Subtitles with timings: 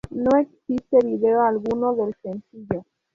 [0.09, 2.83] No existe video alguno del sencillo.